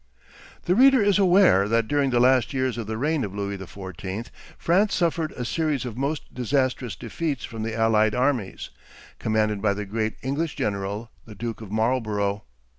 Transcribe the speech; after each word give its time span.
The 0.63 0.73
reader 0.73 0.99
is 1.03 1.19
aware 1.19 1.67
that 1.67 1.87
during 1.87 2.09
the 2.09 2.19
last 2.19 2.55
years 2.55 2.75
of 2.79 2.87
the 2.87 2.97
reign 2.97 3.23
of 3.23 3.35
Louis 3.35 3.55
XIV., 3.59 4.31
France 4.57 4.95
suffered 4.95 5.31
a 5.33 5.45
series 5.45 5.85
of 5.85 5.95
most 5.95 6.33
disastrous 6.33 6.95
defeats 6.95 7.45
from 7.45 7.61
the 7.61 7.75
allied 7.75 8.15
armies, 8.15 8.71
commanded 9.19 9.61
by 9.61 9.75
the 9.75 9.85
great 9.85 10.15
English 10.23 10.55
general, 10.55 11.11
the 11.25 11.35
Duke 11.35 11.61
of 11.61 11.71
Marlborough. 11.71 12.43